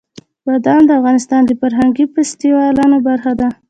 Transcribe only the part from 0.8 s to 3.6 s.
د افغانستان د فرهنګي فستیوالونو برخه ده.